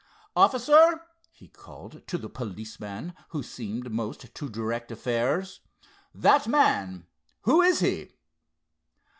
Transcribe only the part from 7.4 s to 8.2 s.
is he?"